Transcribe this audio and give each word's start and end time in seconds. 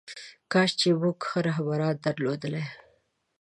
کاش 0.51 0.71
چې 0.79 0.87
موږ 1.01 1.17
ښه 1.27 1.39
رهبران 1.47 1.95
درلودلی. 2.05 2.65